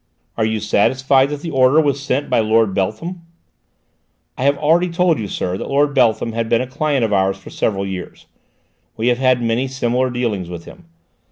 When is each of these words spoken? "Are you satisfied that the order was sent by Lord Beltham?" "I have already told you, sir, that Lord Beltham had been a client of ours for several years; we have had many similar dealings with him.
"Are 0.35 0.45
you 0.45 0.59
satisfied 0.59 1.29
that 1.29 1.41
the 1.41 1.51
order 1.51 1.79
was 1.79 2.01
sent 2.01 2.27
by 2.27 2.39
Lord 2.39 2.73
Beltham?" 2.73 3.21
"I 4.35 4.45
have 4.45 4.57
already 4.57 4.89
told 4.89 5.19
you, 5.19 5.27
sir, 5.27 5.59
that 5.59 5.69
Lord 5.69 5.93
Beltham 5.93 6.31
had 6.31 6.49
been 6.49 6.57
a 6.59 6.65
client 6.65 7.05
of 7.05 7.13
ours 7.13 7.37
for 7.37 7.51
several 7.51 7.85
years; 7.85 8.25
we 8.97 9.09
have 9.09 9.19
had 9.19 9.43
many 9.43 9.67
similar 9.67 10.09
dealings 10.09 10.49
with 10.49 10.65
him. 10.65 10.85